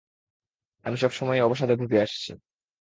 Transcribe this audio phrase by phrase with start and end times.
[0.85, 2.31] আমি সবসমই অবসাদে ভুগে আসছি।